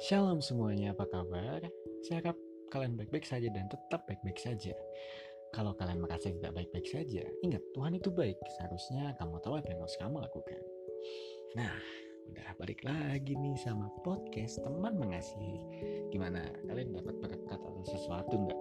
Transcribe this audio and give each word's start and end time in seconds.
Shalom 0.00 0.40
semuanya, 0.40 0.96
apa 0.96 1.04
kabar? 1.12 1.60
Saya 2.08 2.24
harap 2.24 2.36
kalian 2.72 2.96
baik-baik 2.96 3.28
saja 3.28 3.52
dan 3.52 3.68
tetap 3.68 4.08
baik-baik 4.08 4.40
saja. 4.40 4.72
Kalau 5.52 5.76
kalian 5.76 6.00
merasa 6.00 6.32
tidak 6.32 6.56
baik-baik 6.56 6.88
saja, 6.88 7.20
ingat 7.44 7.60
Tuhan 7.76 8.00
itu 8.00 8.08
baik. 8.08 8.40
Seharusnya 8.56 9.12
kamu 9.20 9.44
tahu 9.44 9.60
apa 9.60 9.68
yang 9.68 9.84
harus 9.84 10.00
kamu 10.00 10.24
lakukan. 10.24 10.56
Nah, 11.52 11.76
udah 12.32 12.48
balik 12.56 12.80
lagi 12.80 13.36
nih 13.36 13.52
sama 13.60 13.92
podcast 14.00 14.64
teman 14.64 14.96
mengasihi. 14.96 15.60
Gimana? 16.08 16.48
Kalian 16.64 16.96
dapat 16.96 17.20
berkat 17.20 17.60
atau 17.60 17.84
sesuatu 17.84 18.40
nggak? 18.40 18.60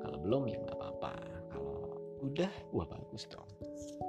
Kalau 0.00 0.16
belum 0.24 0.48
ya 0.48 0.64
nggak 0.64 0.80
apa-apa. 0.80 1.12
Kalau 1.52 1.92
udah, 2.24 2.52
wah 2.72 2.88
bagus 2.88 3.28
dong. 3.28 3.52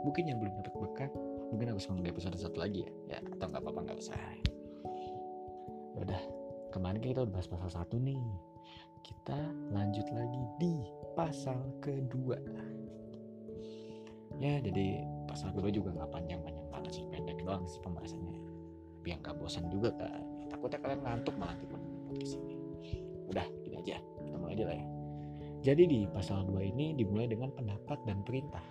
Mungkin 0.07 0.23
yang 0.23 0.39
belum 0.39 0.55
dapat 0.63 0.79
berkat, 0.79 1.11
mungkin 1.51 1.75
harus 1.75 1.83
di 1.83 2.07
episode 2.07 2.39
satu 2.39 2.63
lagi 2.63 2.87
ya. 2.87 3.19
Ya, 3.19 3.19
atau 3.35 3.51
nggak 3.51 3.59
apa-apa 3.59 3.91
nggak 3.91 3.99
usah. 3.99 4.23
Udah, 5.99 6.40
kemarin 6.71 7.03
kita 7.03 7.27
udah 7.27 7.33
bahas 7.35 7.51
pasal 7.51 7.69
satu 7.69 7.99
nih. 7.99 8.17
Kita 9.03 9.37
lanjut 9.75 10.07
lagi 10.15 10.43
di 10.57 10.73
pasal 11.13 11.59
kedua. 11.83 12.39
Ya, 14.39 14.57
jadi 14.57 15.05
pasal 15.29 15.53
kedua 15.53 15.69
juga 15.69 15.93
nggak 15.93 16.09
panjang-panjang 16.09 16.67
banget 16.71 16.91
sih, 16.97 17.05
pendek 17.11 17.37
doang 17.45 17.67
sih 17.67 17.77
pembahasannya. 17.83 18.39
Biar 19.05 19.19
nggak 19.21 19.37
bosan 19.37 19.69
juga 19.69 19.93
kan. 19.99 20.23
Takutnya 20.49 20.79
kalian 20.81 21.01
ngantuk 21.05 21.35
malah 21.37 21.53
di 21.59 21.67
podcast 21.69 22.39
ini. 22.41 22.55
Udah, 23.29 23.45
gini 23.61 23.75
aja. 23.77 23.99
Kita 23.99 24.37
mulai 24.39 24.55
aja 24.57 24.65
lah 24.71 24.77
ya. 24.79 24.87
Jadi 25.61 25.83
di 25.85 25.99
pasal 26.09 26.49
2 26.49 26.57
ini 26.73 26.97
dimulai 26.97 27.29
dengan 27.29 27.53
pendapat 27.53 28.01
dan 28.09 28.25
perintah 28.25 28.65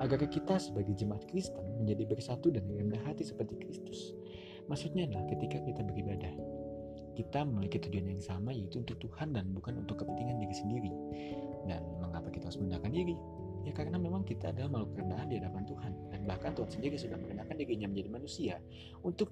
agar 0.00 0.24
kita 0.24 0.56
sebagai 0.56 0.96
jemaat 0.96 1.28
Kristen 1.28 1.76
menjadi 1.76 2.08
bersatu 2.08 2.48
dan 2.48 2.64
rendah 2.72 3.02
hati 3.04 3.26
seperti 3.26 3.60
Kristus. 3.60 4.16
Maksudnya 4.70 5.10
adalah 5.10 5.28
ketika 5.28 5.60
kita 5.60 5.84
beribadah, 5.84 6.32
kita 7.12 7.44
memiliki 7.44 7.76
tujuan 7.88 8.08
yang 8.16 8.22
sama 8.24 8.50
yaitu 8.52 8.80
untuk 8.80 8.96
Tuhan 9.00 9.36
dan 9.36 9.52
bukan 9.52 9.84
untuk 9.84 10.00
kepentingan 10.00 10.40
diri 10.40 10.54
sendiri. 10.56 10.92
Dan 11.68 11.80
mengapa 12.02 12.32
kita 12.32 12.50
harus 12.50 12.58
merendahkan 12.58 12.92
diri? 12.92 13.16
Ya 13.62 13.70
karena 13.70 13.94
memang 13.94 14.26
kita 14.26 14.50
adalah 14.50 14.74
makhluk 14.74 14.98
rendahan 14.98 15.26
di 15.30 15.38
hadapan 15.38 15.62
Tuhan 15.62 15.92
dan 16.10 16.20
bahkan 16.26 16.50
Tuhan 16.50 16.70
sendiri 16.70 16.98
sudah 16.98 17.14
merendahkan 17.14 17.54
dirinya 17.54 17.86
menjadi 17.86 18.10
manusia 18.10 18.54
untuk 19.06 19.30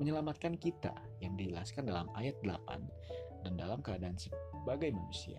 menyelamatkan 0.00 0.56
kita 0.56 0.96
yang 1.20 1.36
dijelaskan 1.36 1.84
dalam 1.84 2.08
ayat 2.16 2.32
8 2.40 3.44
dan 3.44 3.52
dalam 3.60 3.84
keadaan 3.84 4.16
sebagai 4.16 4.88
manusia. 4.96 5.36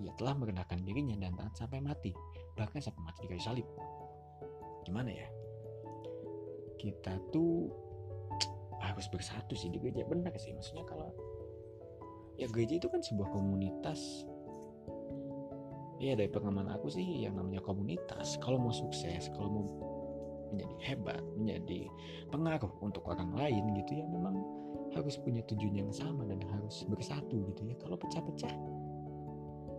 Ia 0.00 0.12
telah 0.16 0.32
merendahkan 0.40 0.80
dirinya 0.80 1.20
dan 1.20 1.36
taat 1.36 1.52
sampai 1.60 1.84
mati, 1.84 2.16
bahkan 2.56 2.80
sampai 2.80 3.04
mati 3.04 3.28
di 3.28 3.28
kayu 3.28 3.44
salib. 3.44 3.66
Gimana 4.88 5.12
ya? 5.12 5.28
Kita 6.80 7.20
tuh 7.28 7.68
harus 9.00 9.08
bersatu 9.08 9.56
sih 9.56 9.72
di 9.72 9.80
gereja. 9.80 10.04
Benar 10.04 10.36
sih 10.36 10.52
maksudnya 10.52 10.84
kalau 10.84 11.08
ya 12.36 12.44
gereja 12.52 12.76
itu 12.76 12.92
kan 12.92 13.00
sebuah 13.00 13.32
komunitas. 13.32 14.28
Ya 15.96 16.12
dari 16.16 16.28
pengalaman 16.28 16.68
aku 16.68 16.92
sih 16.92 17.24
yang 17.24 17.40
namanya 17.40 17.64
komunitas. 17.64 18.36
Kalau 18.44 18.60
mau 18.60 18.76
sukses 18.76 19.32
kalau 19.32 19.48
mau 19.48 19.64
menjadi 20.52 20.76
hebat 20.84 21.22
menjadi 21.40 21.88
pengaruh 22.28 22.72
untuk 22.84 23.06
orang 23.08 23.32
lain 23.38 23.72
gitu 23.80 24.02
ya 24.02 24.04
memang 24.04 24.36
harus 24.90 25.14
punya 25.22 25.40
tujuan 25.46 25.86
yang 25.86 25.92
sama 25.94 26.26
dan 26.28 26.44
harus 26.44 26.84
bersatu 26.84 27.40
gitu 27.56 27.72
ya. 27.72 27.74
Kalau 27.80 27.96
pecah-pecah 27.96 28.52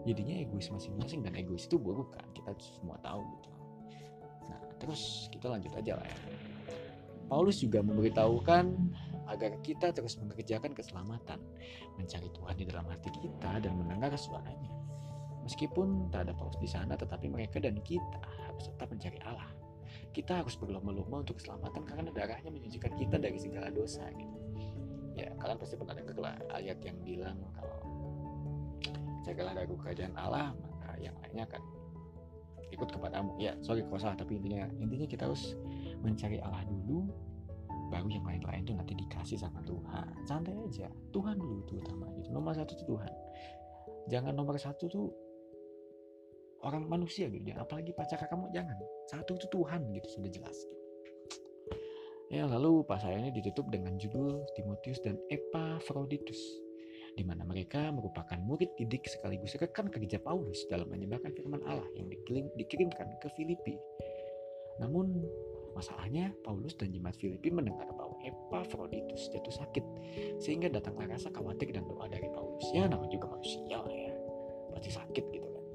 jadinya 0.02 0.42
egois 0.42 0.66
masing-masing 0.74 1.22
dan 1.22 1.38
egois 1.38 1.70
itu 1.70 1.78
buruk 1.78 2.10
kan 2.18 2.26
kita 2.34 2.58
semua 2.58 2.98
tahu 3.06 3.22
gitu. 3.38 3.50
Nah 4.50 4.62
terus 4.82 5.30
kita 5.30 5.46
lanjut 5.46 5.74
aja 5.78 5.94
lah 6.02 6.08
ya. 6.10 6.18
Paulus 7.32 7.64
juga 7.64 7.80
memberitahukan 7.80 8.66
agar 9.32 9.56
kita 9.64 9.96
terus 9.96 10.20
mengerjakan 10.20 10.76
keselamatan, 10.76 11.40
mencari 11.96 12.28
Tuhan 12.36 12.56
di 12.60 12.66
dalam 12.68 12.86
hati 12.92 13.10
kita 13.16 13.64
dan 13.64 13.74
mendengar 13.80 14.12
suaranya. 14.20 14.72
Meskipun 15.48 16.12
tak 16.14 16.30
ada 16.30 16.34
Paulus 16.38 16.60
di 16.62 16.70
sana, 16.70 16.94
tetapi 16.94 17.32
mereka 17.32 17.58
dan 17.58 17.80
kita 17.82 18.20
harus 18.22 18.70
tetap 18.70 18.92
mencari 18.92 19.18
Allah. 19.26 19.50
Kita 20.12 20.44
harus 20.44 20.60
berlomba-lomba 20.60 21.24
untuk 21.24 21.40
keselamatan 21.40 21.88
karena 21.88 22.12
darahnya 22.12 22.52
menyucikan 22.52 22.94
kita 23.00 23.16
dari 23.18 23.40
segala 23.40 23.72
dosa. 23.72 24.06
Gitu. 24.12 24.38
Ya, 25.16 25.32
kalian 25.40 25.58
pasti 25.60 25.76
pernah 25.80 25.96
dengar 25.96 26.18
lah 26.20 26.36
ayat 26.56 26.78
yang 26.84 27.00
bilang 27.04 27.40
kalau 27.56 27.80
jagalah 29.24 29.56
dari 29.56 29.72
kerajaan 29.72 30.16
Allah, 30.20 30.54
maka 30.56 31.00
yang 31.00 31.16
lainnya 31.24 31.48
akan 31.48 31.64
ikut 32.72 32.90
kepadamu. 32.92 33.32
Ya, 33.40 33.56
sorry 33.64 33.84
kalau 33.88 34.00
salah, 34.00 34.18
tapi 34.20 34.40
intinya 34.40 34.68
intinya 34.80 35.08
kita 35.08 35.28
harus 35.28 35.56
mencari 36.00 36.40
Allah 36.40 36.64
dulu 36.68 37.12
baru 37.92 38.08
yang 38.08 38.24
lain-lain 38.24 38.64
tuh 38.64 38.76
nanti 38.80 38.96
dikasih 38.96 39.36
sama 39.36 39.60
Tuhan. 39.68 40.08
Santai 40.24 40.56
aja 40.56 40.88
Tuhan 41.12 41.36
dulu 41.36 41.60
itu 41.68 41.74
utama 41.84 42.08
gitu. 42.16 42.32
Nomor 42.32 42.56
satu 42.56 42.72
tuh 42.80 42.88
Tuhan. 42.96 43.12
Jangan 44.08 44.34
nomor 44.34 44.56
satu 44.56 44.88
tuh 44.88 45.08
orang 46.64 46.88
manusia 46.88 47.28
gitu 47.28 47.44
ya 47.44 47.60
apalagi 47.60 47.92
pacar 47.92 48.24
kamu 48.24 48.48
jangan. 48.56 48.80
Satu 49.12 49.36
itu 49.36 49.46
Tuhan 49.52 49.92
gitu 49.92 50.08
sudah 50.08 50.32
jelas 50.32 50.56
gitu. 50.56 50.80
ya 52.32 52.48
lalu 52.48 52.88
pasal 52.88 53.12
ini 53.12 53.28
ditutup 53.36 53.68
dengan 53.68 54.00
judul 54.00 54.48
Timotius 54.56 55.04
dan 55.04 55.20
Epaphroditus 55.28 56.40
di 57.20 57.28
mana 57.28 57.44
mereka 57.44 57.92
merupakan 57.92 58.40
murid 58.40 58.72
didik 58.80 59.04
sekaligus 59.04 59.60
rekan 59.60 59.92
kerja 59.92 60.16
Paulus 60.24 60.64
dalam 60.72 60.88
menyebarkan 60.88 61.36
firman 61.36 61.60
Allah 61.68 61.88
yang 62.00 62.08
dikirimkan 62.56 63.20
ke 63.20 63.28
Filipi. 63.36 63.76
Namun 64.80 65.12
Masalahnya, 65.72 66.36
Paulus 66.44 66.76
dan 66.76 66.92
jemaat 66.92 67.16
Filipi 67.16 67.48
mendengar 67.50 67.88
bahwa 67.96 68.20
Epaphroditus 68.22 69.32
jatuh 69.32 69.56
sakit, 69.56 69.86
sehingga 70.38 70.68
datanglah 70.68 71.16
rasa 71.16 71.32
khawatir 71.32 71.72
dan 71.72 71.88
doa 71.88 72.06
dari 72.12 72.28
Paulus. 72.30 72.66
Ya, 72.76 72.86
nama 72.86 73.08
juga 73.08 73.32
manusia 73.32 73.80
lah 73.80 73.90
ya, 73.90 74.14
pasti 74.76 74.92
sakit 74.92 75.26
gitu 75.32 75.48
kan. 75.48 75.66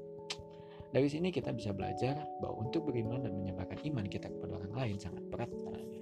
Dari 0.93 1.07
sini 1.11 1.33
kita 1.33 1.51
bisa 1.51 1.75
belajar 1.75 2.15
bahwa 2.39 2.63
untuk 2.63 2.87
beriman 2.87 3.25
dan 3.25 3.35
menyebarkan 3.35 3.81
iman 3.91 4.05
kita 4.07 4.31
kepada 4.31 4.55
orang 4.55 4.73
lain 4.73 4.95
sangat 5.01 5.23
berat 5.27 5.51
caranya. 5.59 6.01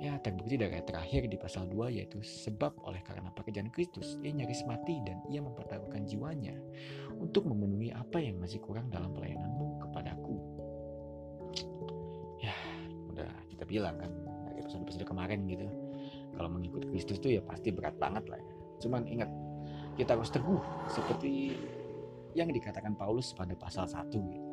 Ya, 0.00 0.16
terbukti 0.16 0.56
dari 0.56 0.80
terakhir 0.80 1.28
di 1.28 1.36
pasal 1.36 1.68
2 1.68 1.92
yaitu 1.92 2.24
sebab 2.24 2.72
oleh 2.88 3.04
karena 3.04 3.28
pekerjaan 3.36 3.68
Kristus 3.68 4.16
ia 4.24 4.32
nyaris 4.32 4.64
mati 4.64 4.96
dan 5.04 5.20
ia 5.28 5.44
mempertaruhkan 5.44 6.08
jiwanya 6.08 6.56
untuk 7.20 7.44
memenuhi 7.44 7.92
apa 7.92 8.16
yang 8.16 8.40
masih 8.40 8.64
kurang 8.64 8.88
dalam 8.88 9.12
pelayananmu 9.12 9.76
kepadaku 9.84 10.19
bilang 13.70 13.94
kan 14.02 14.10
episode-episode 14.58 15.06
kemarin 15.06 15.46
gitu. 15.46 15.70
Kalau 16.34 16.50
mengikut 16.50 16.90
Kristus 16.90 17.22
itu 17.22 17.38
ya 17.38 17.42
pasti 17.46 17.70
berat 17.70 17.94
banget 18.02 18.26
lah 18.26 18.38
ya. 18.42 18.54
Cuman 18.82 19.06
ingat 19.06 19.30
kita 19.94 20.18
harus 20.18 20.30
teguh 20.34 20.62
seperti 20.90 21.54
yang 22.34 22.50
dikatakan 22.50 22.98
Paulus 22.98 23.30
pada 23.34 23.54
pasal 23.54 23.86
1 23.86 24.10
gitu. 24.10 24.50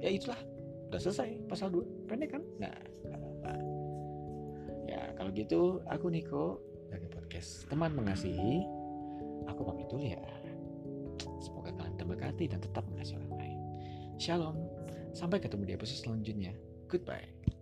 Ya 0.00 0.08
itulah 0.12 0.40
udah 0.88 1.00
selesai 1.00 1.44
pasal 1.48 1.68
2 1.72 2.08
pendek 2.08 2.36
kan? 2.36 2.42
Nah 2.56 2.72
apa? 3.12 3.52
Ya 4.88 5.12
kalau 5.16 5.30
gitu 5.36 5.84
aku 5.88 6.08
Niko 6.08 6.60
dari 6.88 7.04
podcast 7.08 7.68
teman 7.68 7.92
mengasihi. 7.92 8.64
Aku 9.48 9.64
pamit 9.64 9.88
dulu 9.88 10.04
ya. 10.04 10.20
Semoga 11.40 11.72
kalian 11.72 11.96
terberkati 11.96 12.44
dan 12.52 12.60
tetap 12.60 12.84
mengasihi 12.92 13.16
orang 13.16 13.40
lain. 13.40 13.58
Shalom. 14.20 14.56
Sampai 15.16 15.40
ketemu 15.40 15.64
di 15.64 15.72
episode 15.72 16.04
selanjutnya. 16.04 16.52
Goodbye 16.86 17.57